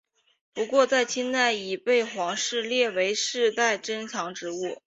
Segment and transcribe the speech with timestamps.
[0.53, 4.79] 不过在清代已被皇室列为世代珍藏之物。